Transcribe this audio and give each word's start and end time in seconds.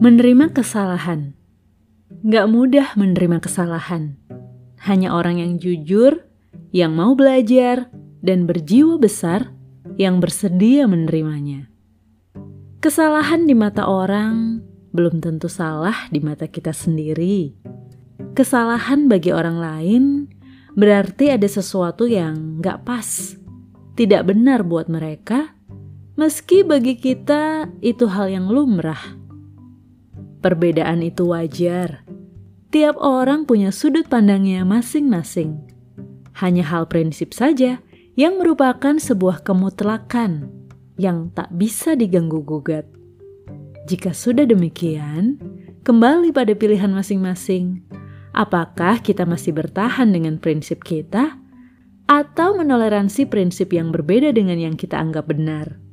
Menerima 0.00 0.48
kesalahan 0.56 1.36
Gak 2.24 2.48
mudah 2.48 2.96
menerima 2.96 3.36
kesalahan. 3.36 4.16
Hanya 4.80 5.12
orang 5.12 5.44
yang 5.44 5.60
jujur, 5.60 6.24
yang 6.72 6.96
mau 6.96 7.12
belajar, 7.12 7.92
dan 8.24 8.48
berjiwa 8.48 8.96
besar 8.96 9.52
yang 10.00 10.16
bersedia 10.16 10.88
menerimanya. 10.88 11.68
Kesalahan 12.80 13.44
di 13.44 13.52
mata 13.52 13.84
orang 13.84 14.64
belum 14.96 15.20
tentu 15.20 15.52
salah 15.52 16.08
di 16.08 16.24
mata 16.24 16.48
kita 16.48 16.72
sendiri. 16.72 17.60
Kesalahan 18.32 19.04
bagi 19.04 19.36
orang 19.36 19.60
lain 19.60 20.04
berarti 20.80 21.28
ada 21.28 21.44
sesuatu 21.44 22.08
yang 22.08 22.56
gak 22.64 22.88
pas, 22.88 23.36
tidak 24.00 24.32
benar 24.32 24.64
buat 24.64 24.88
mereka, 24.88 25.52
meski 26.16 26.64
bagi 26.64 26.96
kita 26.96 27.68
itu 27.84 28.08
hal 28.08 28.32
yang 28.32 28.48
lumrah. 28.48 29.20
Perbedaan 30.40 31.04
itu 31.04 31.28
wajar. 31.28 32.08
Tiap 32.72 32.96
orang 32.96 33.44
punya 33.44 33.68
sudut 33.68 34.08
pandangnya 34.08 34.64
masing-masing. 34.64 35.60
Hanya 36.40 36.64
hal 36.64 36.88
prinsip 36.88 37.36
saja 37.36 37.84
yang 38.16 38.40
merupakan 38.40 38.96
sebuah 38.96 39.44
kemutlakan 39.44 40.48
yang 40.96 41.28
tak 41.36 41.52
bisa 41.52 41.92
diganggu-gugat. 41.92 42.88
Jika 43.84 44.16
sudah 44.16 44.48
demikian, 44.48 45.36
kembali 45.84 46.32
pada 46.32 46.56
pilihan 46.56 46.92
masing-masing. 46.92 47.84
Apakah 48.30 49.02
kita 49.02 49.26
masih 49.26 49.52
bertahan 49.52 50.08
dengan 50.08 50.38
prinsip 50.38 50.86
kita, 50.86 51.40
atau 52.10 52.58
menoleransi 52.58 53.30
prinsip 53.30 53.70
yang 53.70 53.94
berbeda 53.94 54.34
dengan 54.34 54.58
yang 54.58 54.74
kita 54.74 54.98
anggap 54.98 55.30
benar? 55.30 55.89